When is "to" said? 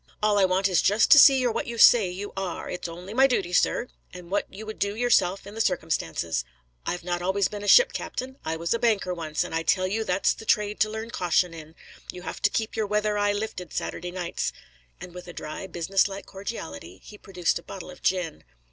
1.11-1.19, 10.79-10.89, 12.41-12.49